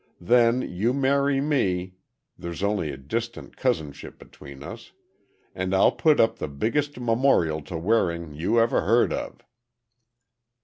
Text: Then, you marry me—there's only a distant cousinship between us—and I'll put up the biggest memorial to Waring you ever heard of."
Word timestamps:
Then, 0.19 0.63
you 0.63 0.93
marry 0.93 1.39
me—there's 1.39 2.63
only 2.63 2.89
a 2.91 2.97
distant 2.97 3.55
cousinship 3.55 4.17
between 4.17 4.63
us—and 4.63 5.75
I'll 5.75 5.91
put 5.91 6.19
up 6.19 6.37
the 6.39 6.47
biggest 6.47 6.99
memorial 6.99 7.61
to 7.61 7.77
Waring 7.77 8.33
you 8.33 8.59
ever 8.59 8.81
heard 8.81 9.13
of." 9.13 9.43